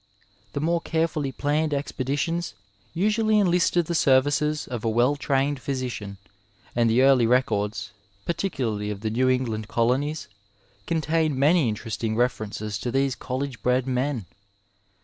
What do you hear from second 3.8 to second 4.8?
the services